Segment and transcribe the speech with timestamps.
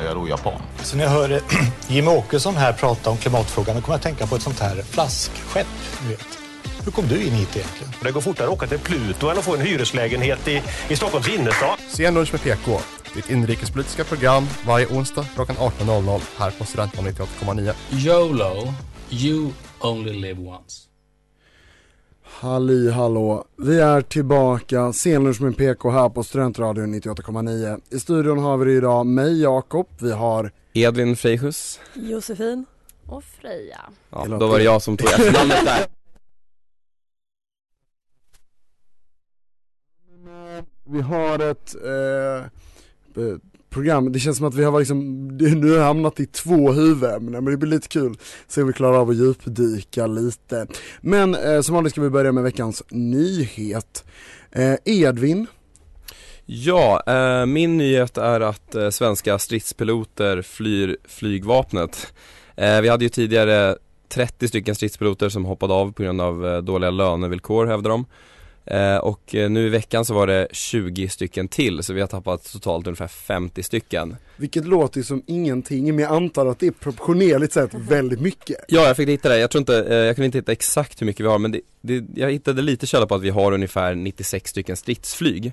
[0.00, 0.62] jag då japan?
[0.82, 1.40] Så när jag hör
[1.88, 4.82] Jimmie Åkesson här prata om klimatfrågan, då kommer jag att tänka på ett sånt här
[4.82, 5.66] flaskskepp,
[6.08, 6.38] vet.
[6.84, 7.92] Hur kom du in hit egentligen?
[8.02, 11.28] Det går fortare att åka till Pluto än att få en hyreslägenhet i, i Stockholms
[11.28, 11.78] innerstad.
[11.88, 12.80] Senlunch med PK,
[13.14, 17.74] ditt inrikespolitiska program varje onsdag klockan 18.00 här på Studentradion 98,9.
[17.90, 18.74] YOLO,
[19.10, 20.91] you only live once.
[22.40, 27.80] Halli hallå, vi är tillbaka, senlunch med PK här på Studentradion 98,9.
[27.90, 31.80] I studion har vi idag mig Jakob, vi har Edvin Frejhus.
[31.94, 32.66] Josefin.
[33.06, 33.80] Och Freja.
[34.10, 35.86] Ja, då var det jag som tog efternamnet där.
[40.84, 42.44] Vi har ett eh,
[43.24, 43.36] eh,
[43.72, 47.50] program, det känns som att vi har liksom, nu har hamnat i två huvudämnen men
[47.50, 48.16] det blir lite kul,
[48.48, 50.66] se om vi klarar av att djupdyka lite.
[51.00, 54.04] Men eh, som vanligt ska vi börja med veckans nyhet.
[54.50, 55.46] Eh, Edvin,
[56.44, 62.12] Ja, eh, min nyhet är att eh, svenska stridspiloter flyr flygvapnet.
[62.56, 63.76] Eh, vi hade ju tidigare
[64.08, 68.06] 30 stycken stridspiloter som hoppade av på grund av eh, dåliga lönevillkor hävdar de.
[68.64, 72.08] Eh, och eh, nu i veckan så var det 20 stycken till så vi har
[72.08, 74.16] tappat totalt ungefär 50 stycken.
[74.36, 78.56] vilket låter ju som ingenting men jag antar att det är proportionerligt sett väldigt mycket.
[78.68, 79.38] Ja, jag fick hitta det.
[79.38, 81.60] Jag tror inte, eh, jag kunde inte hitta exakt hur mycket vi har men det,
[81.80, 85.52] det, jag hittade lite källa på att vi har ungefär 96 stycken stridsflyg.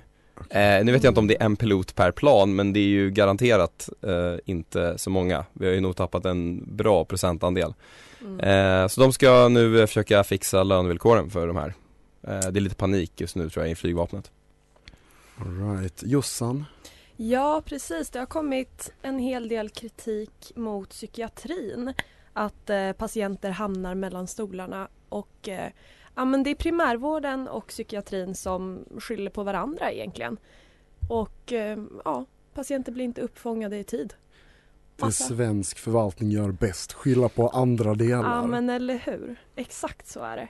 [0.50, 2.88] Eh, nu vet jag inte om det är en pilot per plan men det är
[2.88, 5.44] ju garanterat eh, inte så många.
[5.52, 7.74] Vi har ju nog tappat en bra procentandel.
[8.42, 11.74] Eh, så de ska nu försöka fixa lönevillkoren för de här.
[12.22, 14.30] Eh, det är lite panik just nu tror jag i flygvapnet.
[15.36, 16.02] All right.
[16.06, 16.64] Jossan,
[17.22, 18.10] Ja, precis.
[18.10, 21.92] Det har kommit en hel del kritik mot psykiatrin.
[22.32, 25.72] Att eh, patienter hamnar mellan stolarna och eh,
[26.14, 30.38] ja, men det är primärvården och psykiatrin som skyller på varandra egentligen.
[31.08, 34.14] Och eh, ja, patienter blir inte uppfångade i tid.
[34.96, 38.36] det svensk förvaltning gör bäst, skylla på andra delar.
[38.36, 39.36] Ja men eller hur.
[39.56, 40.48] Exakt så är det.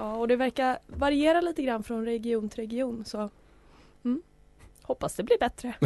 [0.00, 3.30] Ja och det verkar variera lite grann från region till region så
[4.04, 4.22] mm.
[4.82, 5.74] Hoppas det blir bättre.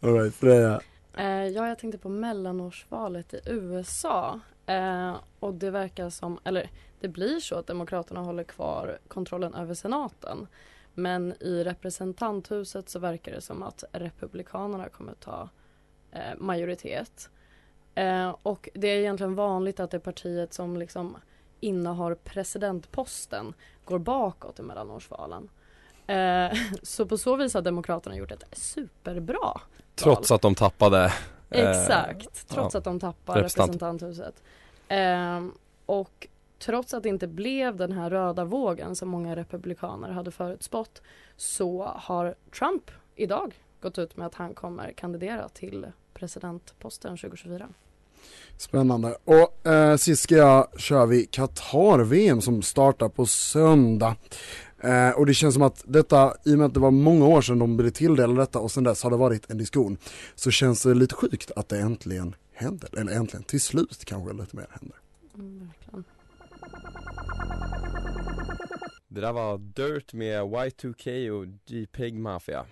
[0.00, 0.80] All right, Freja.
[1.16, 4.40] Eh, ja, jag tänkte på mellanårsvalet i USA.
[4.66, 6.70] Eh, och det verkar som, eller
[7.00, 10.46] det blir så att Demokraterna håller kvar kontrollen över senaten.
[10.94, 15.48] Men i representanthuset så verkar det som att Republikanerna kommer ta
[16.12, 17.30] eh, majoritet.
[17.94, 21.16] Eh, och det är egentligen vanligt att det partiet som liksom
[21.60, 25.48] innehar presidentposten går bakåt i mellanårsvalen.
[26.06, 29.60] Eh, så på så vis har Demokraterna gjort ett superbra
[29.96, 31.12] Trots att de tappade
[31.50, 33.68] eh, Exakt, trots ja, att de tappar representant.
[33.68, 34.42] representanthuset.
[34.88, 35.52] Ehm,
[35.86, 36.26] och
[36.58, 41.02] trots att det inte blev den här röda vågen som många republikaner hade förutspått
[41.36, 47.68] så har Trump idag gått ut med att han kommer kandidera till presidentposten 2024.
[48.58, 49.16] Spännande.
[49.24, 54.16] Och eh, sist ska jag kör vi Qatar-VM som startar på söndag.
[54.80, 57.42] Eh, och det känns som att detta, i och med att det var många år
[57.42, 59.96] sedan de blev tilldelade detta och sedan dess har det varit en diskussion.
[60.34, 64.56] Så känns det lite sjukt att det äntligen händer, eller äntligen till slut kanske lite
[64.56, 64.98] mer händer.
[65.34, 66.04] Mm, verkligen.
[69.08, 72.64] Det där var Dirt med Y2K och JPEG Mafia.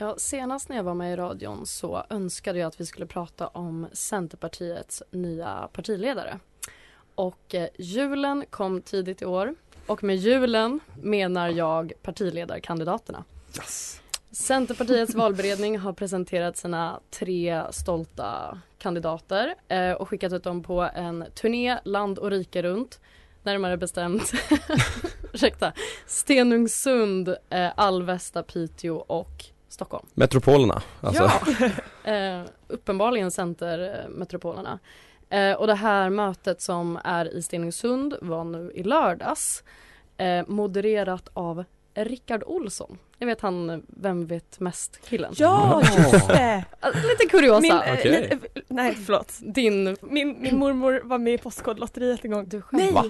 [0.00, 3.46] Ja, senast när jag var med i radion så önskade jag att vi skulle prata
[3.46, 6.38] om Centerpartiets nya partiledare.
[7.14, 9.54] Och eh, julen kom tidigt i år
[9.86, 13.24] och med julen menar jag partiledarkandidaterna.
[13.56, 14.00] Yes.
[14.30, 21.24] Centerpartiets valberedning har presenterat sina tre stolta kandidater eh, och skickat ut dem på en
[21.34, 23.00] turné land och rike runt.
[23.42, 24.32] Närmare bestämt
[25.32, 25.72] ursäkta,
[26.06, 30.06] Stenungsund, eh, Alvesta, Piteå och Stockholm.
[30.14, 31.30] Metropolerna, alltså.
[32.04, 34.78] Ja, eh, uppenbarligen Centermetropolerna.
[35.30, 39.64] Eh, och det här mötet som är i Stenungsund var nu i lördags.
[40.16, 42.98] Eh, modererat av Rickard Olsson.
[43.18, 45.32] Jag vet han Vem vet mest killen.
[45.36, 45.82] Ja,
[46.12, 46.64] just det!
[46.94, 47.60] Lite kuriosa.
[47.60, 49.32] Min, eh, li- eh, nej förlåt.
[49.40, 52.48] Din Min, min mormor var med i Postkodlotteriet en gång.
[52.48, 52.92] Du Nej!
[52.92, 53.04] Va?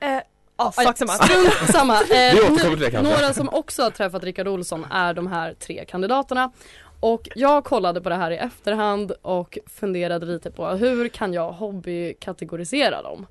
[0.00, 0.20] Eh,
[0.58, 1.12] ja, sak samma.
[1.12, 1.94] Strunt samma.
[2.10, 6.52] Eh, nu- några som också har träffat Rickard Olsson är de här tre kandidaterna.
[7.00, 11.52] Och jag kollade på det här i efterhand och funderade lite på hur kan jag
[11.52, 13.26] hobbykategorisera dem?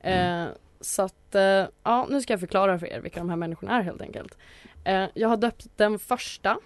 [0.00, 0.44] Eh,
[0.80, 3.82] så att, eh, ja nu ska jag förklara för er vilka de här människorna är
[3.82, 4.36] helt enkelt.
[4.84, 6.58] Eh, jag har döpt den första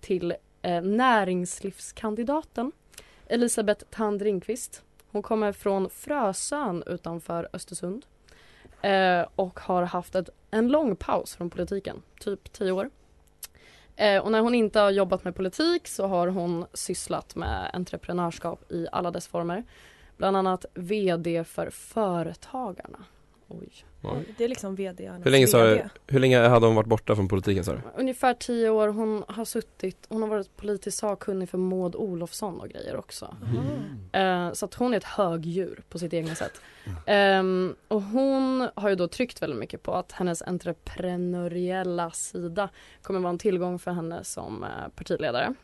[0.00, 2.72] till eh, näringslivskandidaten
[3.28, 4.82] Elisabeth Tand Ringqvist.
[5.10, 8.06] Hon kommer från Frösön utanför Östersund
[8.82, 12.90] eh, och har haft ett, en lång paus från politiken, typ tio år.
[13.96, 18.72] Eh, och när hon inte har jobbat med politik så har hon sysslat med entreprenörskap
[18.72, 19.64] i alla dess former.
[20.16, 23.04] Bland annat VD för Företagarna.
[23.60, 23.84] Oj.
[24.02, 24.34] Oj.
[24.38, 27.64] Det är liksom vd Hur länge, sa, hur länge hade hon varit borta från politiken
[27.64, 27.80] sa du?
[27.96, 28.88] Ungefär tio år.
[28.88, 33.36] Hon har suttit, hon har varit politisk sakkunnig för Maud Olofsson och grejer också.
[34.12, 36.60] Eh, så att hon är ett högdjur på sitt egna sätt.
[37.06, 42.68] Ehm, och hon har ju då tryckt väldigt mycket på att hennes entreprenöriella sida
[43.02, 45.54] kommer vara en tillgång för henne som eh, partiledare.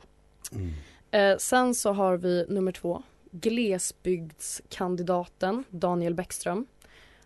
[1.10, 6.66] Eh, sen så har vi nummer två, glesbygdskandidaten Daniel Bäckström.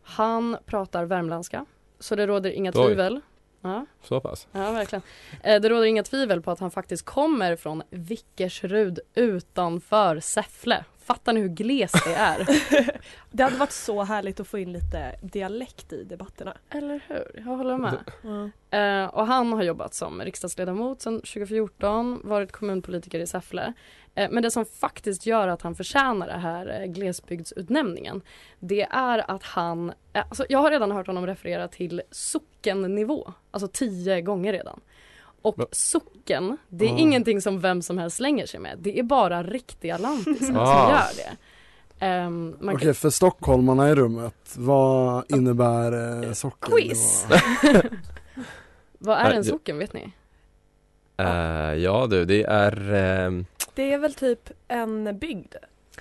[0.02, 1.66] Han pratar värmländska,
[1.98, 2.86] så det råder inga Oj.
[2.86, 3.20] tvivel.
[3.60, 3.86] Ja.
[4.02, 4.48] Så pass?
[4.52, 5.02] Ja, verkligen.
[5.42, 10.84] Eh, det råder inga tvivel på att han faktiskt kommer från Vickersrud utanför Säffle.
[10.98, 12.46] Fattar ni hur glest det är?
[13.30, 16.56] Det hade varit så härligt att få in lite dialekt i debatterna.
[16.70, 17.42] Eller hur?
[17.46, 18.52] Jag håller med.
[18.70, 23.72] Eh, och han har jobbat som riksdagsledamot sedan 2014, varit kommunpolitiker i Säffle.
[24.14, 28.22] Eh, men det som faktiskt gör att han förtjänar det här eh, glesbygdsutnämningen
[28.60, 33.68] det är att han, eh, alltså jag har redan hört honom referera till sockennivå, alltså
[33.72, 34.80] tio gånger redan.
[35.42, 36.98] Och socken, det är Ah.
[36.98, 38.78] ingenting som vem som helst slänger sig med.
[38.80, 40.66] Det är bara riktiga lantisar Ah.
[40.66, 41.36] som gör det.
[42.60, 46.72] Man Okej, för stockholmarna i rummet, vad innebär eh, socker?
[46.72, 47.26] Quiz!
[48.98, 50.12] Vad är en socken vet ni?
[51.16, 51.26] Eh,
[51.74, 53.44] ja du, det är ehm,
[53.74, 55.54] Det är väl typ en bygd.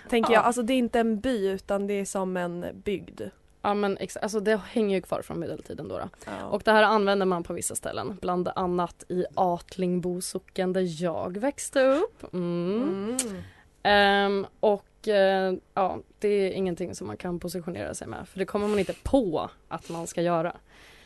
[0.09, 0.39] Tänker Ja.
[0.39, 0.45] jag.
[0.45, 3.21] Alltså det är inte en by utan det är som en bygd.
[3.61, 5.97] Ja men exakt, alltså det hänger ju kvar från medeltiden då.
[5.97, 6.09] då.
[6.25, 6.45] Ja.
[6.47, 11.37] Och det här använder man på vissa ställen, bland annat i Atlingbo socken där jag
[11.37, 12.33] växte upp.
[12.33, 13.17] Mm.
[13.21, 13.41] Mm.
[13.83, 18.45] Ehm, och eh, ja, det är ingenting som man kan positionera sig med för det
[18.45, 20.55] kommer man inte på att man ska göra.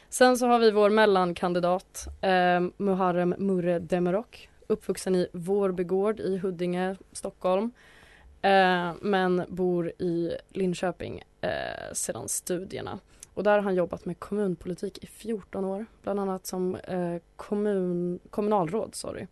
[0.10, 6.96] Sen så har vi vår mellankandidat eh, Muharrem Murre Demirok uppvuxen i Vårbygård i Huddinge,
[7.12, 7.72] Stockholm.
[8.42, 13.00] Eh, men bor i Linköping eh, sedan studierna.
[13.34, 18.20] Och där har han jobbat med kommunpolitik i 14 år, bland annat som eh, kommun,
[18.30, 18.96] kommunalråd.
[18.96, 19.28] Sorry.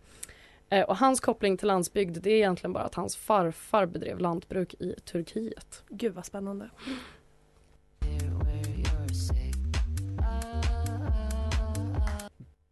[0.70, 4.74] Eh, och hans koppling till landsbygd det är egentligen bara att hans farfar bedrev lantbruk
[4.74, 5.84] i Turkiet.
[5.90, 6.70] Gud vad spännande.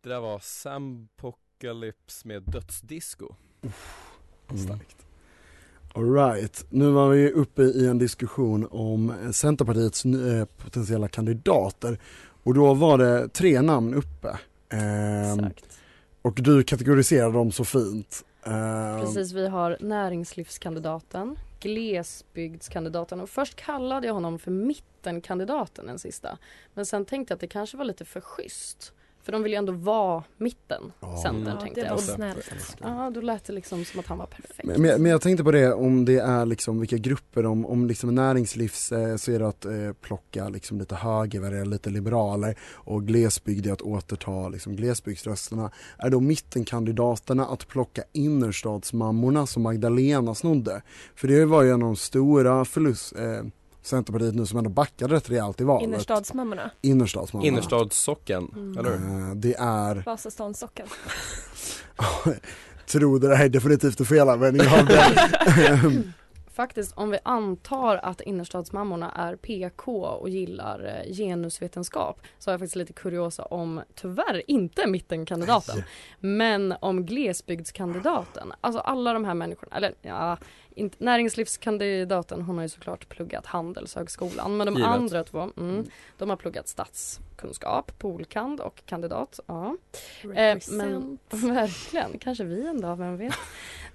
[0.01, 0.39] Det där var
[1.61, 3.35] Sampocalypse med dödsdisco
[4.65, 5.05] Starkt.
[5.93, 11.99] Alright, nu var vi uppe i en diskussion om Centerpartiets eh, potentiella kandidater
[12.43, 14.39] och då var det tre namn uppe.
[14.69, 15.45] Ehm,
[16.21, 18.25] och du kategoriserade dem så fint.
[18.43, 26.37] Ehm, Precis, vi har näringslivskandidaten, glesbygdskandidaten och först kallade jag honom för mittenkandidaten den sista.
[26.73, 28.93] Men sen tänkte jag att det kanske var lite för schysst.
[29.23, 30.91] För de vill ju ändå vara mitten,
[31.23, 31.93] Centern Ja, tänkte det jag.
[31.93, 32.77] var snällt.
[32.81, 34.63] Ja, då lät det liksom som att han var perfekt.
[34.63, 37.87] Men, men men jag tänkte på det om det är liksom vilka grupper, om, om
[37.87, 43.03] liksom näringslivs eh, så är det att eh, plocka liksom lite högerväljare, lite liberaler och
[43.07, 45.71] glesbygd är att återta liksom glesbygdsrösterna.
[45.97, 50.81] Är då mittenkandidaterna att plocka innerstadsmammorna som Magdalena snodde?
[51.15, 53.43] För det var ju en av de stora förlust, eh,
[53.81, 55.83] Centerpartiet nu som ändå backade rätt rejält i valet.
[55.87, 56.71] Innerstadsmammorna.
[56.81, 57.47] Innerstadsmammorna.
[57.47, 58.77] Innerstadssocken, Mm.
[58.77, 59.29] eller hur?
[59.29, 60.87] Eh, Det är Vasaståndssocken.
[62.85, 66.13] Tror det här är definitivt en felanvändning av den.
[66.53, 72.59] Faktiskt om vi antar att innerstadsmammorna är PK och gillar eh, genusvetenskap så har jag
[72.59, 75.83] faktiskt lite kuriosa om, tyvärr inte mittenkandidaten,
[76.19, 78.53] men om glesbygdskandidaten.
[78.61, 80.37] Alltså alla de här människorna, eller ja,
[80.97, 84.89] näringslivskandidaten hon har ju såklart pluggat Handelshögskolan men de Givet.
[84.89, 85.85] andra två, mm,
[86.17, 89.39] de har pluggat statskunskap, polkand och kandidat.
[89.45, 89.77] Ja.
[90.23, 93.33] Eh, men, verkligen, kanske vi en dag, vem vet.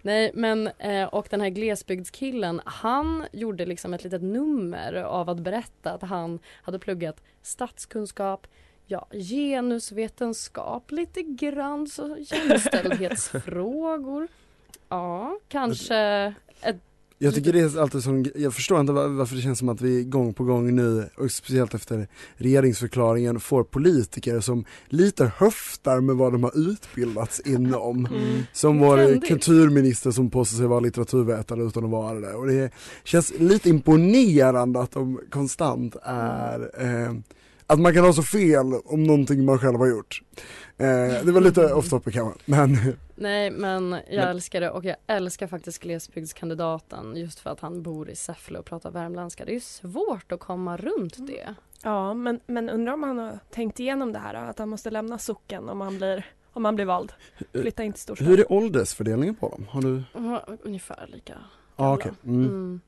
[0.02, 5.40] Nej men eh, och den här glesbygdskillen han gjorde liksom ett litet nummer av att
[5.40, 8.46] berätta att han hade pluggat statskunskap,
[8.86, 14.28] ja genusvetenskap lite grann, så jämställdhetsfrågor.
[14.88, 16.76] Ja, kanske ett
[17.18, 19.80] Jag tycker det är alltid som, jag förstår inte var- varför det känns som att
[19.80, 26.16] vi gång på gång nu, och speciellt efter regeringsförklaringen, får politiker som lite höftar med
[26.16, 28.06] vad de har utbildats inom.
[28.06, 28.42] Mm.
[28.52, 29.28] Som vår Trendigt.
[29.28, 32.34] kulturminister som påstår sig vara litteraturvetare utan att vara det.
[32.34, 32.70] Och det
[33.04, 37.12] känns lite imponerande att de konstant är, eh,
[37.66, 40.22] att man kan ha så fel om någonting man själv har gjort.
[40.78, 42.78] Eh, det var lite off topic kanske, men
[43.14, 47.82] Nej men jag Men- älskar det och jag älskar faktiskt glesbygdskandidaten just för att han
[47.82, 49.44] bor i Säffle och pratar värmländska.
[49.44, 51.54] Det är ju svårt att komma runt det.
[51.82, 55.18] Ja, men, men undrar om han har tänkt igenom det här, att han måste lämna
[55.18, 57.12] socken om han blir, om han blir vald.
[57.52, 58.26] Flytta in till storstad.
[58.28, 59.66] hur är åldersfördelningen på dem?
[59.70, 60.02] Har du?
[60.62, 61.34] Ungefär lika
[61.76, 62.12] Ja okej.
[62.24, 62.44] Mm.
[62.46, 62.80] Mm.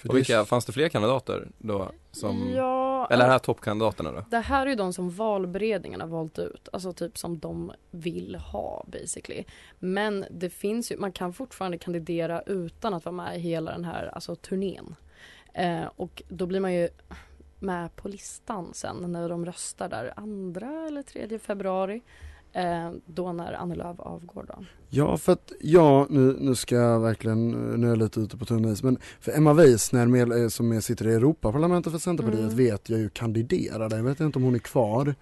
[0.00, 1.92] För Och det- vilka, fanns det fler kandidater då?
[2.12, 4.24] Som, Ja, eller är det här toppkandidaterna då?
[4.30, 8.34] Det här är ju de som valberedningen har valt ut, alltså typ som de vill
[8.34, 9.44] ha basically.
[9.78, 13.84] Men det finns ju, man kan fortfarande kandidera utan att vara med i hela den
[13.84, 14.94] här alltså, turnén.
[15.54, 16.88] Eh, och då blir man ju
[17.58, 22.02] med på listan sen när de röstar där andra eller tredje februari.
[22.52, 24.64] Eh, då när Annie Lööf avgår då.
[24.88, 28.44] Ja för att, ja nu, nu ska jag verkligen, nu är jag lite ute på
[28.44, 32.42] tunn is men för Emma Wiesner med, eh, som är, sitter i Europaparlamentet för Centerpartiet
[32.44, 32.56] Mm.
[32.56, 35.14] vet jag ju kandiderade, jag vet inte om hon är kvar.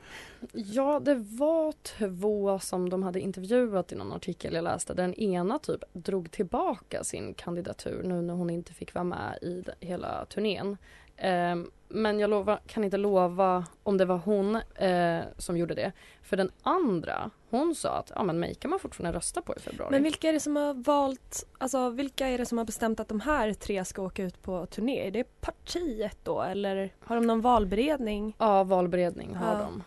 [0.53, 4.95] Ja, det var två som de hade intervjuat i någon artikel jag läste.
[4.95, 9.65] Den ena typ drog tillbaka sin kandidatur nu när hon inte fick vara med i
[9.81, 10.77] hela turnén.
[11.17, 15.93] Ehm, men jag lovar, kan inte lova om det var hon eh, som gjorde det.
[16.23, 19.61] För den andra, hon sa att ja, men mig kan man fortfarande rösta på i
[19.61, 19.91] februari.
[19.91, 23.09] Men vilka är det som har valt, alltså vilka är det som har bestämt att
[23.09, 25.07] de här tre ska åka ut på turné?
[25.07, 28.37] Är det partiet då eller har de någon valberedning?
[28.39, 29.59] Ja, valberedning har Ja.
[29.59, 29.83] de.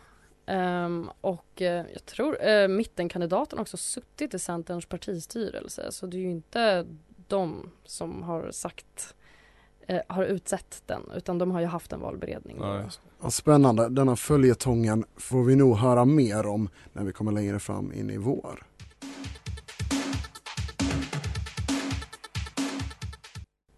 [0.46, 6.18] Ehm, och eh, jag tror uh, mittenkandidaten har också suttit i Centerns partistyrelse så det
[6.18, 6.86] är ju inte
[7.28, 9.16] de som har sagt
[9.92, 12.58] eh, har utsett den utan de har ju haft en valberedning.
[12.60, 12.84] Ja,
[13.22, 17.94] Ja, spännande, denna följetongen får vi nog höra mer om när vi kommer längre fram
[17.94, 18.64] in i vår.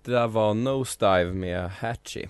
[0.04, 2.30] Det där var Nosedive med Hatchie.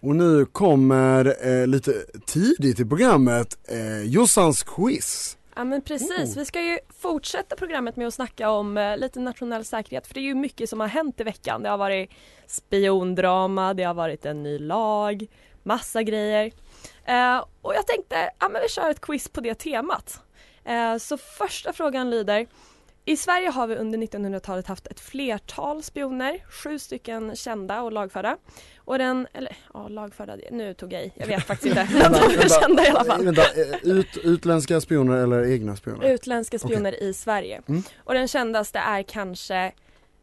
[0.00, 1.92] Och nu kommer eh, lite
[2.26, 5.36] tidigt i programmet eh, Jossans quiz.
[5.56, 6.38] Ja men precis, Oh.
[6.38, 10.20] vi ska ju fortsätta programmet med att snacka om eh, lite nationell säkerhet för det
[10.20, 11.62] är ju mycket som har hänt i veckan.
[11.62, 12.10] Det har varit
[12.46, 15.26] spiondrama, det har varit en ny lag,
[15.62, 16.52] massa grejer.
[17.04, 20.20] Eh, och jag tänkte, ja men vi kör ett quiz på det temat.
[20.64, 22.46] Eh, så första frågan lyder
[23.08, 28.36] i Sverige har vi under 1900-talet haft ett flertal spioner, sju stycken kända och lagförda.
[28.78, 31.88] Och den, eller ja lagförda, nu tog jag i, jag vet faktiskt inte.
[31.98, 33.24] Vänta, De är kända i alla fall.
[33.24, 36.08] Vänta, eh, ut, utländska spioner eller egna spioner?
[36.08, 37.62] Utländska spioner i Sverige.
[37.68, 37.82] Mm.
[38.04, 39.72] Och den kändaste är kanske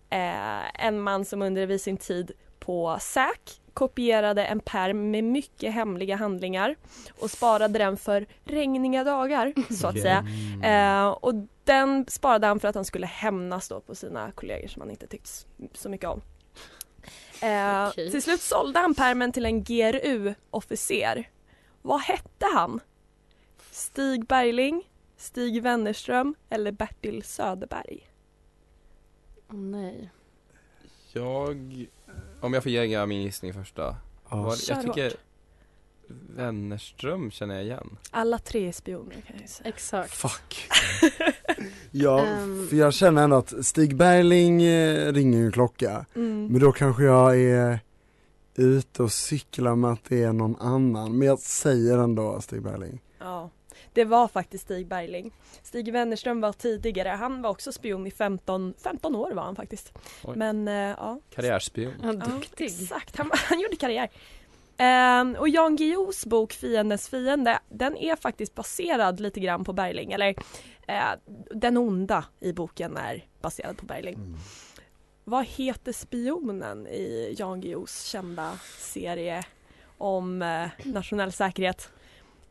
[0.10, 6.16] eh, en man som under sin tid på SÄK kopierade en pärm med mycket hemliga
[6.16, 6.76] handlingar
[7.20, 10.26] och sparade den för regniga dagar så att säga.
[10.64, 14.82] Eh, och den sparade han för att han skulle hämnas då på sina kollegor som
[14.82, 15.30] han inte tyckte
[15.74, 16.22] så mycket om.
[17.42, 18.12] Eh, Okej.
[18.12, 21.30] Till slut sålde han pärmen till en GRU-officer.
[21.82, 22.80] Vad hette han?
[23.72, 28.10] Stig Bergling, Stig Wennerström eller Bertil Söderberg?
[29.50, 30.12] Åh, nej.
[31.14, 31.88] Jag,
[32.42, 33.96] om jag får ge min gissning första.
[34.30, 34.42] Ja.
[34.42, 35.20] Var, jag tycker hårt.
[36.08, 37.98] Wennerström känner jag igen.
[38.12, 39.70] Alla tre är spioner kan jag säga.
[39.70, 40.14] Exakt.
[40.14, 40.70] Fuck.
[41.92, 42.68] ja, Ehm.
[42.70, 46.06] för jag känner ändå att Stig Bergling eh, ringer ju en klocka.
[46.16, 46.48] Mm.
[46.48, 47.80] Men då kanske jag är
[48.56, 51.18] ute och cyklar med att det är någon annan.
[51.18, 53.02] Men jag säger ändå Stig Bergling.
[53.20, 53.50] Ja,
[53.94, 55.32] det var faktiskt Stig Bergling.
[55.64, 59.94] Stig Wennerström var tidigare, han var också spion i 15, 15 år var han faktiskt.
[60.24, 60.38] Oj.
[60.38, 61.94] Men eh, ja, Karriärspion.
[62.04, 62.66] Ja, Ja, duktig.
[62.66, 64.10] exakt, han, han gjorde karriär.
[64.84, 70.12] Ehm, och Jan Guillous bok Fiendens fiende, den är faktiskt baserad lite grann på Bergling.
[70.12, 70.36] Eller
[70.88, 71.12] eh,
[71.52, 74.38] den onda i boken är baserad på Bergling.
[75.24, 79.44] Vad heter spionen i Jan Guillous kända serie
[79.98, 81.90] om eh, nationell säkerhet?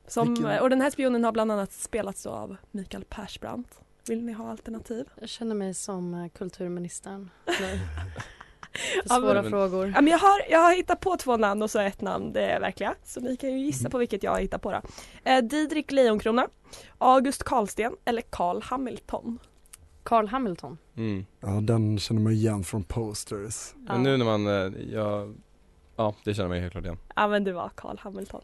[0.07, 3.81] Som, Och den här spionen har bland annat spelats av Mikael Persbrandt.
[4.09, 5.09] Vill ni ha alternativ?
[5.21, 7.31] Jag känner mig som eh, kulturministern
[9.05, 9.93] Ja, men- svåra frågor.
[9.95, 12.43] Ja, men jag, har, jag har hittat på två namn och så ett namn, det
[12.43, 12.95] är verkliga.
[13.05, 14.81] Så ni kan ju gissa på vilket jag har hittat på då.
[15.25, 16.49] Eh, Didrik Lejonkrona,
[16.99, 19.39] August Karlsten eller Carl Hamilton.
[20.03, 20.79] Carl Hamilton.
[20.97, 21.27] Mm.
[21.41, 23.73] Ja, den känner man igen från posters.
[23.77, 25.35] Men nu när man, eh, jag,
[25.97, 26.99] ja det känner man ju helt klart igen.
[27.17, 28.43] Ja men det var Carl Hamilton.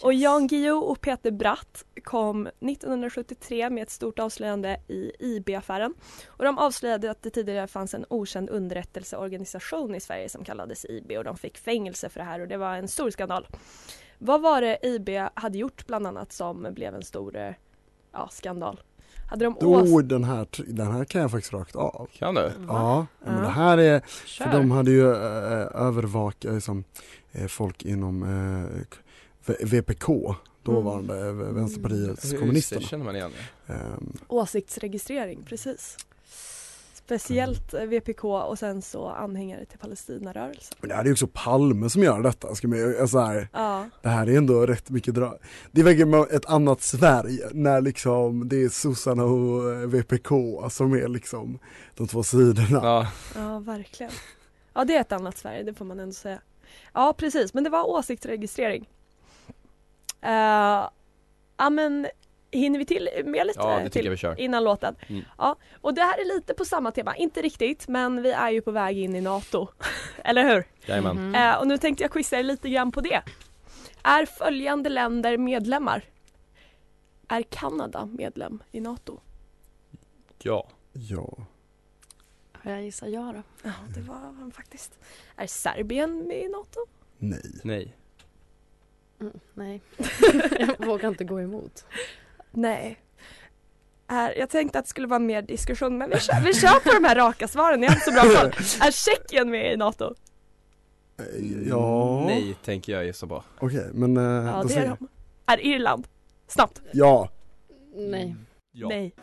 [0.00, 5.94] Och Jan Guillou och Peter Bratt kom 1973 med ett stort avslöjande i IB-affären.
[6.26, 11.12] Och de avslöjade att det tidigare fanns en okänd underrättelseorganisation i Sverige som kallades IB
[11.18, 13.46] och de fick fängelse för det här och det var en stor skandal.
[14.18, 17.52] Vad var det IB hade gjort bland annat som blev en stor eh,
[18.12, 18.80] ja, skandal?
[19.30, 19.56] Hade de.
[19.60, 22.08] Då, den här, den här kan jag faktiskt rakt av.
[22.12, 22.52] Kan du?
[22.68, 23.40] Ja, men Ja.
[23.40, 24.00] det här är,
[24.38, 26.84] för de hade ju äh, övervakat liksom,
[27.32, 28.80] eh, folk inom eh,
[29.46, 31.54] VPK, dåvarande mm.
[31.54, 32.80] Vänsterpartiets Just kommunisterna.
[32.80, 33.32] Det känner man igen.
[33.66, 35.96] Ehm, Åsiktsregistrering, precis.
[36.94, 40.76] Speciellt eh, VPK och sen så anhängare till Palestinarörelsen.
[40.80, 43.86] men det här är ju också Palme som gör detta, ska man, alltså här, Ja.
[44.02, 45.38] det här är ändå rätt mycket dra.
[45.72, 50.30] Det är verkligen ett annat Sverige när liksom det är sossarna och eh, VPK
[50.70, 51.58] som är liksom
[51.94, 52.80] de två sidorna.
[52.82, 53.08] Ja.
[53.34, 54.12] Ja, verkligen.
[54.74, 56.38] Ja, det är ett annat Sverige, det får man ändå säga.
[56.92, 58.88] Ja, precis, men det var åsiktsregistrering.
[60.24, 60.88] Uh,
[61.56, 62.06] ja, men
[62.50, 64.40] hinner vi till med lite Ja, det tycker till jag vi kör.
[64.40, 64.96] innan låten?
[65.08, 65.24] Mm.
[65.38, 68.60] Ja, och det här är lite på samma tema, inte riktigt, men vi är ju
[68.60, 69.68] på väg in i NATO.
[70.24, 70.64] Eller hur?
[70.86, 71.34] Jajamän.
[71.34, 73.22] Eh, och nu tänkte jag quizza er lite grann på det.
[74.02, 76.04] Är följande länder medlemmar?
[77.28, 79.20] Är Kanada medlem i NATO?
[80.42, 80.68] Ja.
[80.92, 81.36] Ja.
[82.62, 83.42] Jag gissar ja då.
[83.68, 84.98] Ja, det var han faktiskt.
[85.36, 86.80] Är Serbien med i NATO?
[87.18, 87.60] Nej.
[87.62, 87.96] Nej.
[89.24, 89.80] Mm, nej,
[90.78, 91.84] jag vågar inte gå emot.
[92.50, 92.98] Nej.
[94.08, 96.92] Är, jag tänkte att det skulle vara mer diskussion men vi kör, vi kör på
[97.00, 98.48] de här raka svaren, jag har inte så bra koll.
[98.86, 100.14] Är Tjeckien med i NATO?
[101.18, 101.24] Eh,
[101.68, 102.24] Ja.
[102.26, 103.44] Nej, tänker jag gissa på.
[103.58, 104.16] Okej, men...
[104.16, 105.08] eh, Ja då det säger är de.
[105.46, 106.06] Är Irland?
[106.48, 106.82] Snabbt.
[106.92, 107.28] Ja.
[107.96, 108.36] Nej.
[108.72, 108.88] Ja.
[108.88, 109.14] Nej.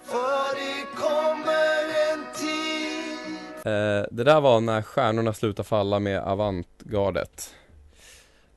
[3.66, 7.54] Eh, det där var när stjärnorna slutar falla med Avantgardet.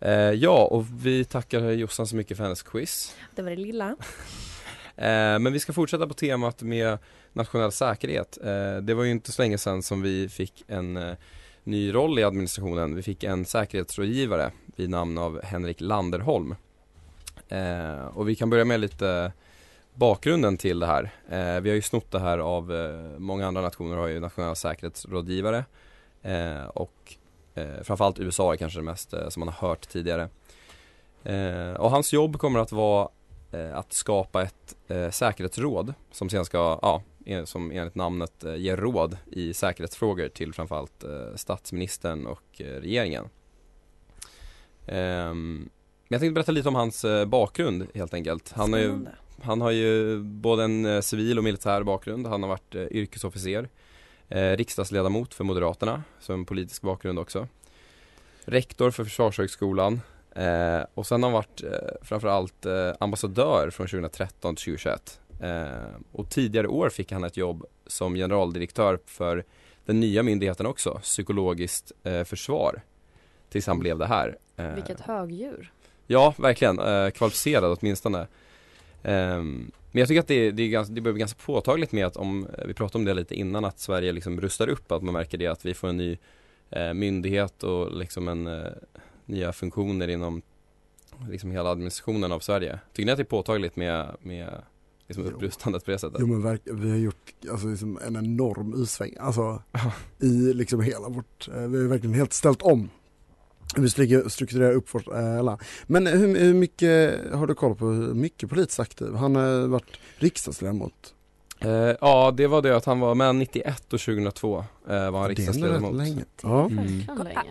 [0.04, 3.16] Eh, ja, och vi tackar Jossan så mycket för hennes quiz.
[3.34, 3.96] Det var det lilla.
[4.96, 6.99] Eh, men vi ska fortsätta på temat med
[7.32, 8.38] nationell säkerhet.
[8.44, 11.16] Eh, det var ju inte så länge sedan som vi fick en
[11.64, 12.94] ny roll i administrationen.
[12.94, 16.54] Vi fick en säkerhetsrådgivare vid namn av Henrik Landerholm.
[17.49, 19.32] Eh, och vi kan börja med lite
[19.94, 21.11] bakgrunden till det här.
[21.28, 24.54] Eh, vi har ju snott det här av eh, många andra nationer har ju nationella
[24.54, 25.64] säkerhetsrådgivare.
[26.75, 27.16] Och
[27.54, 30.28] eh, framförallt USA är kanske det mest eh, som man har hört tidigare.
[31.24, 33.09] Eh, och hans jobb kommer att vara
[33.52, 34.76] eh, att skapa ett
[35.14, 37.02] säkerhetsråd som sen ska, ja,
[37.44, 43.28] som enligt namnet eh, ger råd i säkerhetsfrågor till framförallt eh, statsministern och regeringen.
[44.87, 45.68] Ehm,
[46.09, 48.52] men jag tänkte berätta lite om hans bakgrund helt enkelt.
[48.52, 49.07] Han har ju,
[49.42, 52.26] han har ju både en civil och militär bakgrund.
[52.26, 53.68] Han har varit yrkesofficer,
[54.28, 57.48] eh, riksdagsledamot för Moderaterna, en politisk bakgrund också.
[58.44, 60.00] Rektor för Försvarshögskolan
[60.34, 65.20] eh, och sen har han varit eh, framförallt eh, ambassadör från 2013 till 2021.
[65.40, 65.66] Eh,
[66.12, 69.44] och tidigare år fick han ett jobb som generaldirektör för
[69.84, 72.82] den nya myndigheten också, psykologiskt eh, försvar.
[73.48, 74.38] Tills han blev det här.
[74.56, 75.72] Eh, Vilket högdjur.
[76.06, 76.78] Ja, verkligen.
[76.78, 78.26] Eh, kvalificerad åtminstone.
[79.02, 82.07] Ehm, men jag tycker att det, det, är ganska, det börjar bli ganska påtagligt med
[82.07, 85.02] att om, eh, vi pratade om det lite innan, att Sverige liksom rustar upp, att
[85.02, 86.18] man märker det att vi får en ny
[86.70, 88.72] eh, myndighet och liksom en, eh,
[89.26, 90.42] nya funktioner inom
[91.30, 92.78] liksom hela administrationen av Sverige.
[92.92, 94.62] Tycker ni att det är påtagligt med, med
[95.09, 96.20] liksom upprustandet på det sättet?
[96.20, 99.62] Jo men verk, vi har gjort alltså, liksom en enorm U-sväng, alltså
[100.20, 102.90] i liksom hela vårt, eh, vi har verkligen helt ställt om
[103.76, 105.60] hur vi strukturerar- upp vårt eh, land.
[105.87, 109.14] Men hur, hur mycket, har du koll på hur mycket politiskt aktiv?
[109.14, 111.14] Han har varit riksdagsledamot.
[111.60, 114.58] Eh, ja, det var det att han var med 91 och 2002
[114.88, 115.94] eh, var han riksdagsledamot.
[115.94, 116.24] länge.
[116.42, 116.66] Ja.
[116.66, 117.02] Mm.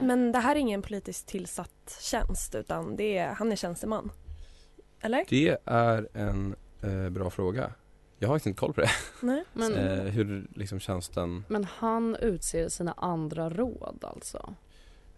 [0.01, 4.11] Men det här är ingen politiskt tillsatt tjänst utan det är, han är tjänsteman.
[5.01, 5.25] Eller?
[5.29, 7.71] Det är en eh, bra fråga.
[8.19, 8.89] Jag har inte koll på det.
[9.21, 9.43] Nej.
[9.53, 14.55] Men- eh, hur liksom tjänsten Men han utser sina andra råd alltså?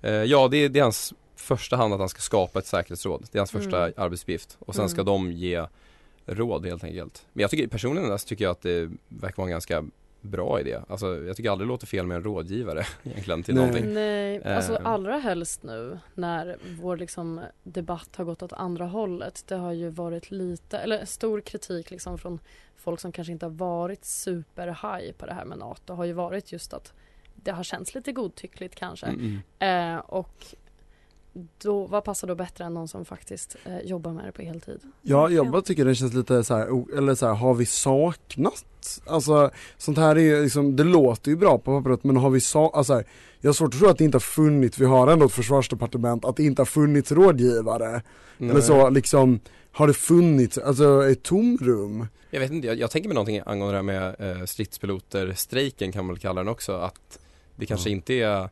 [0.06, 3.28] Eh, Ja, det är, det är hans första hand att han ska skapa ett säkerhetsråd.
[3.32, 3.94] Det är hans första Mm.
[3.98, 4.58] arbetsuppgift.
[4.60, 5.06] Och sen ska Mm.
[5.06, 5.66] de ge
[6.26, 7.26] råd helt enkelt.
[7.34, 9.84] Men jag tycker personligen tycker jag att det verkar vara en ganska
[10.22, 10.80] bra idé.
[10.90, 13.94] Alltså jag tycker aldrig det låter fel med en rådgivare egentligen till någonting.
[13.94, 14.86] Nej, alltså Eh.
[14.88, 19.44] allra helst nu när vår liksom debatt har gått åt andra hållet.
[19.48, 22.40] Det har ju varit lite, eller stor kritik liksom från
[22.76, 26.52] folk som kanske inte har varit superhaj på det här med NATO har ju varit
[26.52, 26.94] just att
[27.46, 29.06] det har känts lite godtyckligt kanske.
[29.06, 30.46] Mm, Eh, och
[31.62, 34.80] då, vad passar då bättre än någon som faktiskt eh, jobbar med det på heltid?
[35.02, 38.66] Ja, jag bara tycker det känns lite så här, eller så här, har vi saknat?
[39.06, 42.42] Alltså sånt här är ju liksom, det låter ju bra på pappret men har vi
[42.42, 43.06] sa, alltså här,
[43.42, 46.26] jag har svårt att tro att det inte har funnits, vi har ändå ett försvarsdepartement,
[46.26, 48.02] att det inte har funnits rådgivare.
[48.38, 48.50] Nej.
[48.50, 49.40] Eller så liksom,
[49.72, 52.08] har det funnits, alltså ett tomrum?
[52.30, 55.92] Jag vet inte, jag, jag tänker mig någonting angående det här med eh, stridspiloter, strejken
[55.92, 57.20] kan man väl kalla den också, att
[57.56, 58.50] det kanske inte är,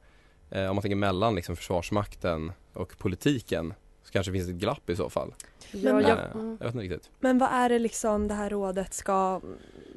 [0.51, 4.89] eh, om man tänker mellan liksom försvarsmakten och politiken, så kanske det finns ett glapp
[4.89, 5.33] i så fall.
[5.71, 7.09] Men Eh, jag- jag vet inte riktigt.
[7.19, 9.41] Men vad är det liksom det här rådet ska,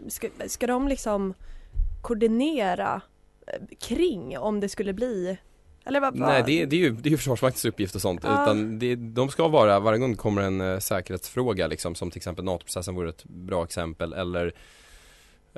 [0.09, 1.35] ska, ska de liksom
[2.03, 3.01] koordinera
[3.47, 5.39] eh, kring om det skulle bli
[5.85, 6.15] eller vad?
[6.17, 8.43] Nej det, är- det, är ju, det är ju Försvarsmaktens uppgift och sånt, Ja.
[8.43, 12.19] utan det, de ska vara, varje gång det kommer en eh, säkerhetsfråga liksom, som till
[12.19, 14.53] exempel NATO-processen vore ett bra exempel, eller eh,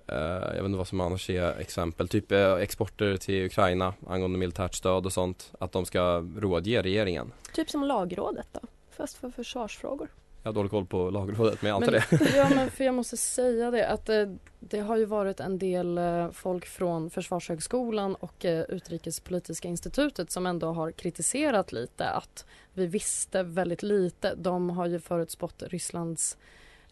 [0.07, 4.75] jag vet inte vad som annars är exempel, typ eh, exporter till Ukraina angående militärt
[4.75, 7.33] stöd och sånt, att de ska rådge regeringen.
[7.55, 10.09] Typ som lagrådet då, fast för försvarsfrågor.
[10.43, 12.37] Jag har dålig koll på lagrådet men jag antar Men, det.
[12.37, 14.27] ja men för jag måste säga det att eh,
[14.61, 20.47] det har ju varit en del eh, folk från Försvarshögskolan och eh, Utrikespolitiska institutet som
[20.47, 24.35] ändå har kritiserat lite att vi visste väldigt lite.
[24.35, 26.37] De har ju förutspått Rysslands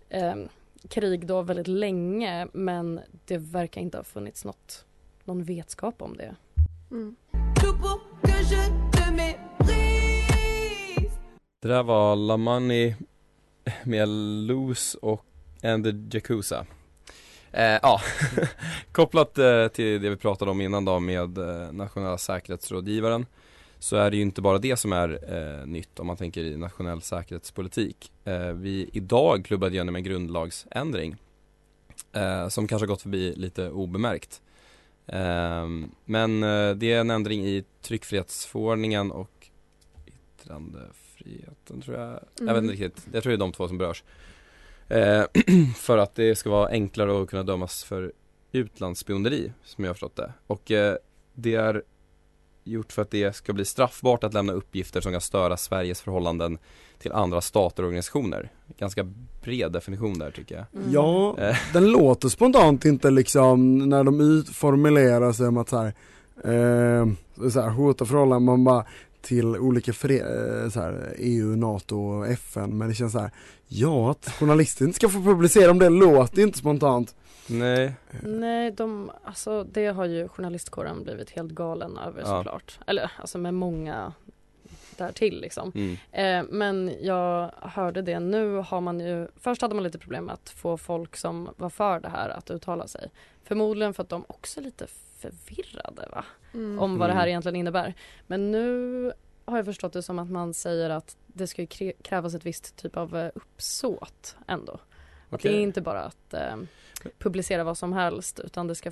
[0.09, 0.35] eh,
[0.89, 4.85] krig då väldigt länge men det verkar inte ha funnits något,
[5.25, 6.37] någon vetskap om det.
[6.91, 7.17] Mm.
[11.62, 12.95] Det där var La Money
[13.85, 14.09] med
[14.49, 15.25] Loose och
[15.62, 16.67] And the Yakuza.
[17.53, 18.01] Eh, ja,
[18.93, 23.27] kopplat eh, till det vi pratade om innan då med eh, nationella säkerhetsrådgivaren
[23.79, 26.57] så är det ju inte bara det som är eh, nytt om man tänker i
[26.57, 28.12] nationell säkerhetspolitik.
[28.25, 31.17] Eh, vi idag klubbade igenom en grundlagsändring
[32.12, 34.43] eh, som kanske har gått förbi lite obemärkt.
[35.07, 35.67] Eh,
[36.05, 39.49] men eh, det är en ändring i tryckfrihetsförordningen och
[40.07, 42.09] yttrandefriheten tror jag.
[42.11, 42.65] Jag vet Mm.
[42.71, 43.09] inte riktigt.
[43.12, 44.05] Jag tror det är de två som berörs.
[44.89, 45.25] Eh,
[45.77, 48.12] för att det ska vara enklare att kunna dömas för
[48.53, 50.33] utlandsspioneri som jag har förstått det.
[50.47, 50.97] Och eh,
[51.35, 51.83] det är
[52.67, 56.59] gjort för att det ska bli straffbart att lämna uppgifter som kan störa Sveriges förhållanden
[56.99, 58.51] till andra stater och organisationer.
[58.79, 59.05] Ganska
[59.43, 60.65] bred definition där tycker jag.
[60.91, 61.57] Ja, Eh.
[61.73, 65.87] den låter spontant inte liksom när de ut- formulerar sig om att så här,
[66.45, 67.07] eh,
[67.51, 68.85] så här hota förhållanden, man bara
[69.23, 73.31] till olika eh, så här, EU, NATO och FN men det känns så här,
[73.69, 77.15] ja att journalister inte ska få publicera om det låter inte spontant.
[77.49, 77.95] Nej.
[78.23, 82.27] Nej, de, alltså, det har ju journalistkåren blivit helt galen över Ja.
[82.27, 82.79] såklart.
[82.87, 84.13] Eller alltså med många
[84.97, 85.73] därtill liksom.
[85.75, 85.97] Mm.
[86.13, 90.33] Eh, men jag hörde det, nu har man ju, först hade man lite problem med
[90.35, 93.11] att få folk som var för det här att uttala sig.
[93.45, 94.87] Förmodligen för att de också är lite
[95.19, 96.25] förvirrade va?
[96.55, 96.79] Mm.
[96.79, 97.29] Om vad det här Mm.
[97.29, 97.95] egentligen innebär.
[98.27, 99.13] Men nu
[99.45, 102.47] har jag förstått det som att man säger att det ska ju krä- krävas ett
[102.47, 104.79] visst typ av eh, uppsåt ändå.
[105.31, 106.57] Att det är inte bara att eh,
[107.19, 108.91] publicera vad som helst utan det ska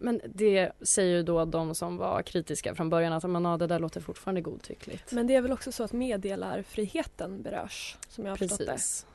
[0.00, 3.66] men det säger ju då de som var kritiska från början att men, ja, det
[3.66, 5.12] där låter fortfarande godtyckligt.
[5.12, 8.66] Men det är väl också så att meddelarfriheten berörs som jag har förstått det.
[8.66, 9.06] Precis.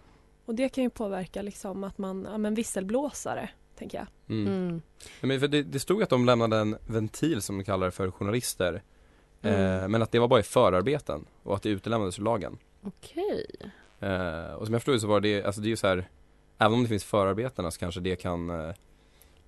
[0.45, 4.07] Och det kan ju påverka liksom att man, ja men visselblåsare tänker jag.
[4.29, 4.47] Mm.
[4.47, 4.81] Mm.
[5.21, 7.91] Nej, men för det, det stod att de lämnade en ventil som de kallar det
[7.91, 8.83] för journalister.
[9.41, 9.83] Mm.
[9.83, 12.57] Eh, men att det var bara i förarbeten och att det utelämnades ur lagen.
[12.81, 13.45] Okej.
[13.99, 16.09] Eh, och som jag förstod så var det, alltså det är ju så här
[16.57, 18.75] Även om det finns förarbetena så kanske det kan eh,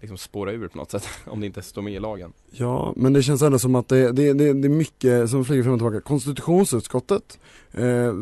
[0.02, 2.34] liksom spåra ur på något sätt om det inte står med i lagen.
[2.52, 5.64] Ja, men det känns ändå som att det, det, det, det är mycket som flyger
[5.64, 6.02] fram och tillbaka.
[6.02, 7.40] Konstitutionsutskottet
[7.72, 8.14] eh,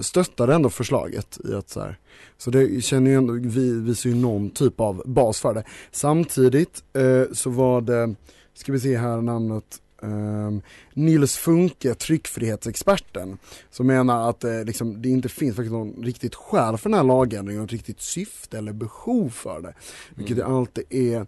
[0.00, 1.98] stöttade ändå förslaget i att så här,
[2.38, 5.64] så det känner ju ändå, vi visar ju någon typ av bas för det.
[5.90, 8.14] Samtidigt eh, så var det,
[8.54, 10.50] ska vi se här namnet, eh,
[10.94, 13.38] Nils Funke, tryckfrihetsexperten,
[13.70, 17.04] som menar att eh, liksom, det inte finns faktiskt någon riktigt skäl för den här
[17.04, 19.74] lagändringen, något riktigt syfte eller behov för det.
[20.14, 20.52] Vilket Mm.
[20.56, 21.26] alltid är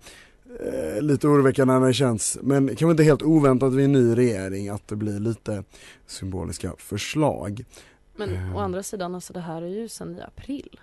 [0.61, 4.69] eh, lite oroväckande när det känns, men kanske inte helt oväntat vid en ny regering
[4.69, 5.65] att det blir lite
[6.07, 7.65] symboliska förslag.
[8.17, 8.57] Men Eh.
[8.57, 10.81] å andra sidan, alltså det här är ju sedan i april.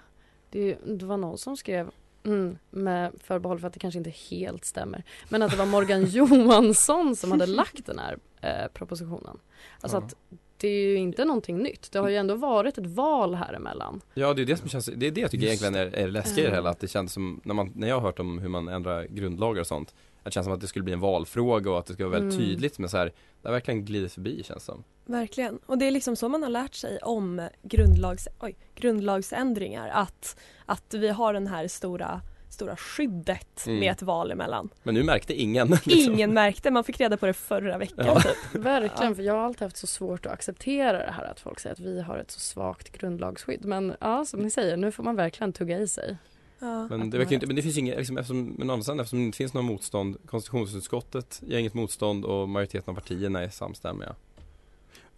[0.50, 1.90] Det, det var någon som skrev,
[2.24, 6.06] mm, med förbehåll för att det kanske inte helt stämmer, men att det var Morgan
[6.46, 9.38] Johansson som hade lagt den här eh, propositionen.
[9.82, 10.04] Alltså Ja.
[10.04, 10.16] att
[10.58, 11.92] det är ju inte någonting nytt.
[11.92, 14.02] Det har ju ändå varit ett val här emellan.
[14.14, 16.08] Ja det är det som känns, det är det jag tycker Just egentligen är, är
[16.08, 16.56] läskigt i det Mm.
[16.56, 19.04] hela, att det känns som, när, man, när jag har hört om hur man ändrar
[19.10, 21.86] grundlagar och sånt Att det känns som att det skulle bli en valfråga och att
[21.86, 22.48] det ska vara väldigt Mm.
[22.50, 23.06] tydligt men så här,
[23.42, 25.60] det har verkligen glidit förbi känns som Verkligen.
[25.66, 29.90] Och det är liksom så man har lärt sig om grundlags, oj, grundlagsändringar.
[29.94, 33.80] Att, att vi har den här stora stora skyddet Mm.
[33.80, 34.70] med ett val emellan.
[34.84, 35.68] Men nu märkte ingen.
[35.68, 36.14] liksom.
[36.14, 38.22] Ingen märkte, man fick reda på det förra veckan Ja.
[38.22, 38.36] typ.
[38.56, 41.74] Verkligen, för jag har alltid haft så svårt att acceptera det här att folk säger
[41.74, 43.66] att vi har ett så svagt grundlagsskydd.
[43.66, 46.18] Men ja, som ni säger, nu får man verkligen tugga i sig.
[46.60, 46.88] Ja.
[46.88, 49.54] Men det, verkar inte, men det finns inget, liksom, eftersom, men eftersom det inte finns
[49.54, 54.16] något motstånd Konstitutionsutskottet gör inget motstånd och majoriteten av partierna är samstämmiga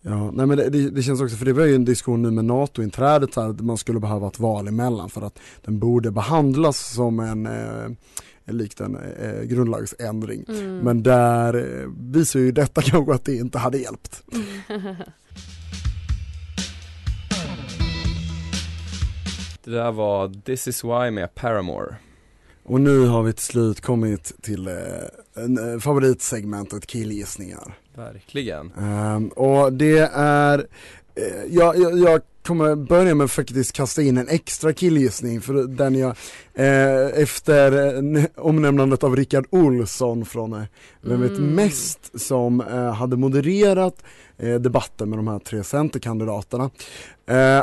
[0.06, 2.32] Ja, nej men det, det, det känns också, för det var ju en diskussion nu
[2.32, 6.94] med NATO-inträdet här, att man skulle behöva ett val emellan för att den borde behandlas
[6.94, 7.90] som en eh,
[8.46, 10.46] likt en eh, grundlagsändring.
[10.48, 10.78] Mm.
[10.78, 14.24] Men där eh, visar ju detta kanske att det inte hade hjälpt.
[19.66, 21.96] Det där var This is why med Paramore
[22.64, 27.78] Och nu har vi till slut kommit till eh, eh, favoritsegmentet killgissningar.
[27.96, 30.60] Verkligen Ehm, och det är,
[31.16, 35.54] eh, jag, jag, jag kommer börja med att faktiskt kasta in en extra killgissning för
[35.54, 36.16] den jag,
[36.54, 40.64] eh, efter eh, omnämnandet av Rickard Olsson från eh,
[41.02, 41.56] Vem vet Mm.
[41.56, 44.04] mest som eh, hade modererat
[44.38, 46.70] eh, debatten med de här tre centerkandidaterna.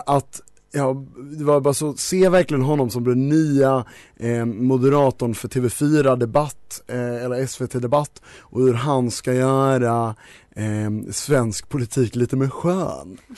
[0.06, 0.40] Att
[0.72, 1.04] Ja,
[1.38, 3.84] det var bara så, se verkligen honom som den nya
[4.16, 10.14] eh, moderatorn för TV4 Debatt, eh, eller SVT Debatt och hur han ska göra
[10.56, 13.18] eh, svensk politik lite mer skön.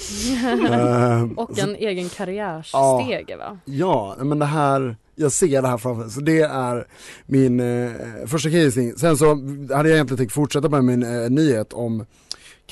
[0.72, 3.58] Eh, Och så- en egen karriärstege va?
[3.64, 6.86] Ja, men det här, jag ser det här framför mig, så det är
[7.26, 7.90] min eh,
[8.26, 8.92] första killgissning.
[8.96, 9.26] Sen så
[9.74, 12.06] hade jag egentligen tänkt fortsätta med min eh, nyhet om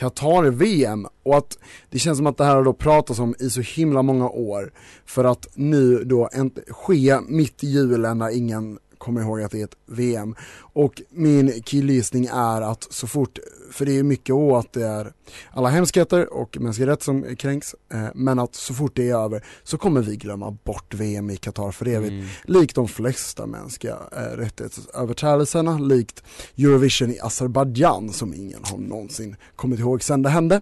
[0.01, 1.59] Qatar-VM och att
[1.91, 4.73] det känns som att det här har då pratats om i så himla många år
[5.05, 6.29] för att nu då
[6.69, 10.35] ske mitt i julen när ingen kommer ihåg att det är ett VM.
[10.59, 13.39] Och min killgissning är att så fort,
[13.73, 15.13] för det är mycket å att det är
[15.51, 19.45] alla hemskheter och mänskliga rätt som kränks, eh, men att så fort det är över
[19.63, 22.13] så kommer vi glömma bort VM i Qatar för evigt.
[22.13, 22.27] Mm.
[22.45, 26.23] Likt de flesta mänskliga eh, rättighetsöverträdelserna, likt
[26.59, 30.61] Eurovision i Azerbaijan som ingen har någonsin kommit ihåg sen det hände.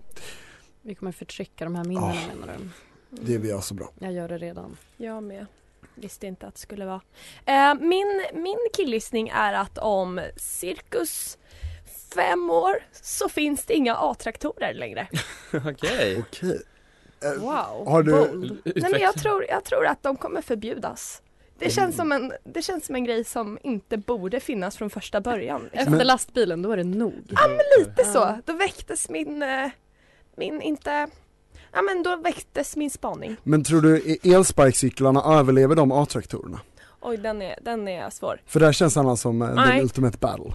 [0.83, 2.37] Vi kommer förtrycka de här minnena Ja.
[2.41, 2.69] menar du?
[3.11, 3.91] Det blir jag så bra.
[3.99, 4.77] Jag gör det redan.
[4.97, 5.47] Jag med.
[6.01, 7.01] Visste inte att det skulle vara.
[7.47, 11.39] Eh, min, min killgissning är att om cirkus
[12.15, 15.09] fem år så finns det inga A-traktorer längre.
[15.53, 16.63] Okej Okej.
[17.25, 18.61] Eh, Wow, Har du- bold.
[18.65, 21.23] Nej, men jag, tror, jag tror att de kommer förbjudas.
[21.59, 25.21] Det känns, som en, det känns som en grej som inte borde finnas från första
[25.21, 25.69] början.
[25.73, 25.93] Liksom.
[25.93, 27.23] Efter lastbilen, då är det nog.
[27.29, 28.39] Ja men lite så.
[28.45, 29.71] Då väcktes min, eh,
[30.37, 31.09] min inte,
[31.73, 33.37] ja men då väcktes min spaning.
[33.43, 36.61] Men tror du e- elsparkcyklarna överlever de A-traktorerna?
[37.01, 38.41] Oj den är, den är svår.
[38.47, 40.53] För där känns han som eh, den ultimate battle.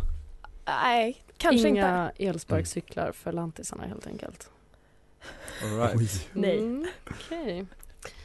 [0.65, 1.69] Nej, kanske inte.
[1.80, 4.49] Inga elsparkcyklar för lantisarna helt enkelt.
[5.63, 6.30] All right.
[6.34, 6.60] Nej.
[6.60, 7.65] Mm, Okej.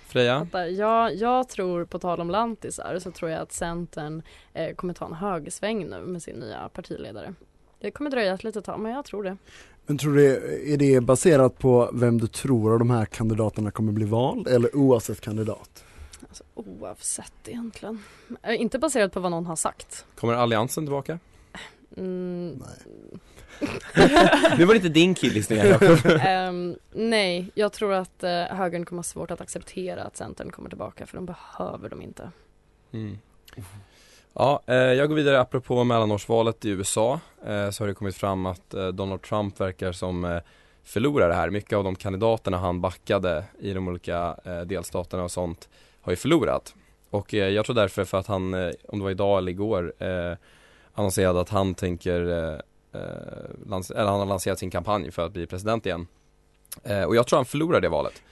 [0.06, 0.46] Freja?
[0.52, 4.22] Jag, jag tror, på tal om lantisar, så tror jag att Centern
[4.52, 7.34] eh, kommer ta en högersväng nu med sin nya partiledare.
[7.80, 9.36] Det kommer dröja ett litet tag, men jag tror det.
[9.88, 10.26] Men tror du,
[10.72, 14.76] är det baserat på vem du tror av de här kandidaterna kommer bli vald eller
[14.76, 15.84] oavsett kandidat?
[16.28, 18.02] Alltså, oavsett egentligen.
[18.42, 20.04] Eh, inte baserat på vad någon har sagt.
[20.14, 21.18] Kommer alliansen tillbaka?
[21.96, 22.62] Mm,
[24.58, 25.98] var det inte din killgissning Jakob.
[26.20, 30.68] ehm, nej, jag tror att eh, högern kommer ha svårt att acceptera att Centern kommer
[30.68, 32.30] tillbaka för de behöver dem inte.
[32.92, 33.18] Mm.
[34.40, 38.46] Ja, eh, jag går vidare apropå mellanårsvalet i USA eh, så har det kommit fram
[38.46, 40.40] att eh, Donald Trump verkar som
[40.84, 41.50] förlorare här.
[41.50, 45.68] Mycket av de kandidaterna han backade i de olika delstaterna och sånt
[46.00, 46.74] har ju förlorat.
[47.10, 48.54] Och jag tror därför för att han,
[48.88, 49.92] om det var idag eller igår,
[50.94, 56.06] annonserade att han tänker, eller han har lanserat sin kampanj för att bli president igen.
[57.06, 58.22] Och jag tror han förlorar det valet.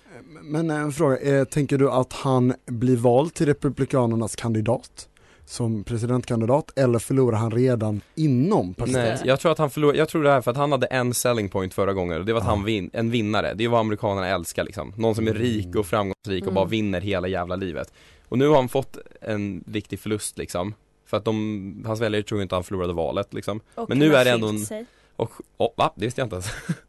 [0.42, 5.08] Men en fråga, tänker du att han blir vald till Republikanernas kandidat?
[5.48, 8.96] Som presidentkandidat eller förlorar han redan inom partiet?
[8.96, 11.14] Nej, jag tror att han förlorar, jag tror det här för att han hade en
[11.14, 12.50] selling point förra gången och det var att Ja.
[12.54, 14.92] han vin, en vinnare, det är vad amerikanerna älskar liksom.
[14.96, 16.54] Någon som är rik och framgångsrik och Mm.
[16.54, 17.92] bara vinner hela jävla livet.
[18.28, 20.74] Och nu har han fått en viktig förlust liksom.
[21.06, 23.60] För att de, hans väljare tror inte han förlorade valet liksom.
[23.74, 24.86] Och Men nu är det ändå en, sig.
[25.16, 25.92] och, oh, va?
[25.96, 26.46] Det visste jag inte ens.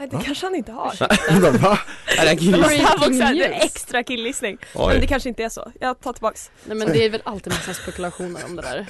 [0.00, 0.94] Nej, det kanske han inte har.
[1.58, 1.78] Va?
[2.18, 2.80] Är det en Det killgissning?
[2.86, 3.64] här var också en news.
[3.64, 4.58] extra killgissning.
[4.74, 5.72] Men det kanske inte är så.
[5.80, 6.50] Jag tar tillbaks.
[6.64, 8.86] Nej men det är väl alltid massa spekulationer om det där.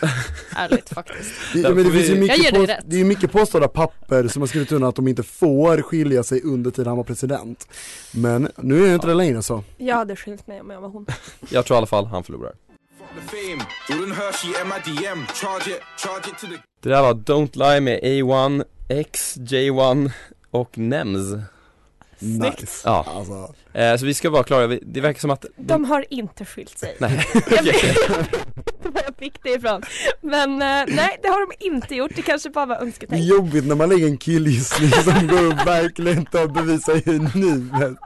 [0.56, 1.30] Ärligt faktiskt.
[1.54, 2.84] Det, men det finns ju mycket, Jag ger dig på, rätt.
[2.86, 6.22] det är ju mycket påstådda papper som har skrivit under att de inte får skilja
[6.22, 7.68] sig under tiden han var president.
[8.12, 9.64] Men nu är det inte det längre så.
[9.76, 11.06] Jag hade skilt mig om jag var hon.
[11.50, 12.52] Jag tror i alla fall han förlorar.
[16.82, 20.10] Det där var Don't Lie med A1, X, J1
[20.50, 21.20] och Nems.
[22.18, 22.60] Snyggt.
[22.60, 22.82] Nice.
[22.84, 23.06] Ja.
[23.16, 26.44] Alltså, Eh, så vi ska vara klara, Vi- det verkar som att De har inte
[26.44, 26.96] skilt sig.
[27.00, 28.08] Nej, Jag vet
[28.82, 29.82] vad jag fick det ifrån.
[30.20, 32.10] Men eh, nej, det har de inte gjort.
[32.16, 33.22] Det kanske bara var önsketänk.
[33.24, 37.02] jobbigt när man lägger en killgissning som går upp verkligen inte att bevisa i
[37.34, 37.98] nuet.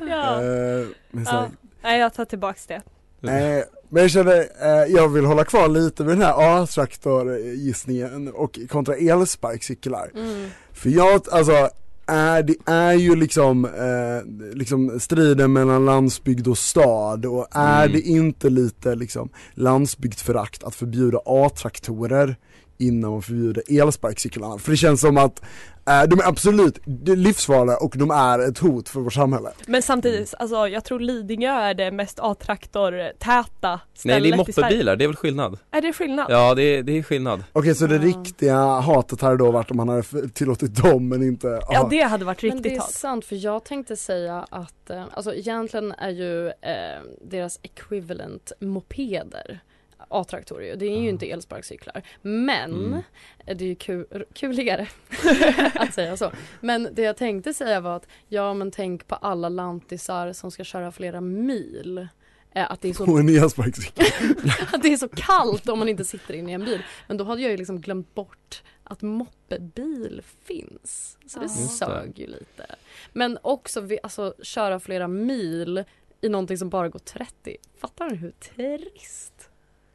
[0.10, 0.34] Ja.
[0.42, 1.48] Eh, men så, Ja.
[1.82, 2.82] Nej, jag tar tillbaks det.
[3.28, 8.58] Eh, men jag känner, eh, jag vill hålla kvar lite med den här A-traktor-gissningen och
[8.68, 10.10] kontra elsparkcyklar.
[10.14, 10.48] Mm.
[10.72, 11.70] För jag, alltså,
[12.06, 17.92] är, det är ju liksom, eh, liksom striden mellan landsbygd och stad och är Mm.
[17.92, 22.36] det inte lite liksom landsbygdsförakt att förbjuda A-traktorer
[22.78, 24.58] innan man förbjuder elsparkcyklarna?
[24.58, 25.42] För det känns som att
[25.88, 29.50] eh, de är absolut livsfarliga och de är ett hot för vårt samhälle.
[29.66, 34.96] Men samtidigt, alltså jag tror Lidingö är det mest A-traktor-täta stället Nej det är moppebilar,
[34.96, 35.58] det är väl skillnad?
[35.70, 36.26] Är det skillnad?
[36.30, 39.76] Ja det är, det är skillnad Okej så det riktiga hatet hade då varit om
[39.76, 41.88] man hade tillåtit dem men inte, Ja aha.
[41.90, 42.90] det hade varit Men det riktigt är hat.
[42.90, 49.60] sant för jag tänkte säga att eh, alltså egentligen är ju eh, deras equivalent mopeder
[50.08, 50.76] A-traktorer.
[50.76, 52.02] Det är ju inte elsparkcyklar.
[52.22, 53.02] Men Mm.
[53.44, 54.88] det är ju kul, kuligare
[55.74, 56.32] att säga så.
[56.60, 60.64] Men det jag tänkte säga var att ja men tänk på alla lantisar som ska
[60.64, 62.08] köra flera mil.
[62.54, 63.04] Eh, Att det, är så,
[64.72, 66.82] att det är så kallt om man inte sitter inne i en bil.
[67.08, 71.18] Men då hade jag ju liksom glömt bort att moppebil finns.
[71.26, 71.44] Så det.
[71.44, 72.66] Just sög ju lite.
[73.12, 75.84] Men också vi, alltså, köra flera mil
[76.20, 77.56] i någonting som bara går 30.
[77.78, 79.50] Fattar du hur trist?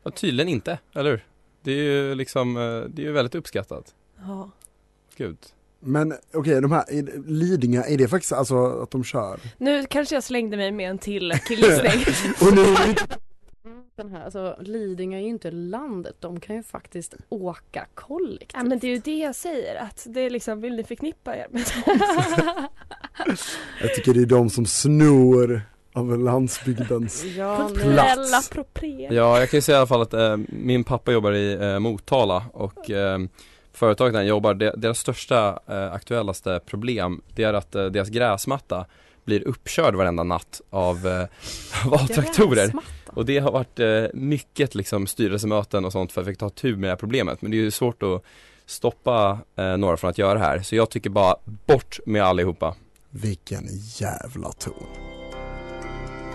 [0.08, 1.26] Ja, Tydligen inte, eller hur?
[1.62, 3.96] Det är ju liksom, eh, det är ju väldigt uppskattat
[4.28, 4.50] Ja.
[5.17, 5.38] Gud
[5.80, 9.39] Men okej de här, är- Lidingö, är det faktiskt alltså att de kör?
[9.58, 12.06] Nu kanske jag slängde mig med en till killgissning.
[12.50, 12.65] Och nu
[13.96, 16.15] Den här, alltså, Lidingö är ju inte landet.
[16.20, 18.52] De kan ju faktiskt åka kollektivt.
[18.54, 21.36] ja men det är ju det jag säger att det är liksom, vill ni förknippa
[21.38, 21.63] er med
[23.82, 25.62] Jag tycker det är de som snor
[25.98, 28.52] av landsbygdens ja, Plats.
[29.10, 31.80] Ja, jag kan ju säga i alla fall att eh, min pappa jobbar i eh,
[31.80, 33.20] Motala och eh,
[33.74, 38.10] företaget där han jobbar, det, deras största eh, aktuellaste problem det är att eh, deras
[38.10, 38.86] gräsmatta
[39.26, 41.26] blir uppkörd varenda natt av, eh,
[41.94, 42.08] av.
[42.54, 42.88] Gräsmatta.
[43.06, 46.76] Och det har varit eh, mycket liksom styrelsemöten och sånt för att vi ta tur
[46.76, 47.42] med det här problemet.
[47.42, 48.24] Men det är ju svårt att
[48.66, 50.60] stoppa eh, några från att göra det här.
[50.60, 52.76] Så jag tycker bara bort med allihopa.
[53.10, 53.64] Vilken
[54.00, 54.74] jävla ton.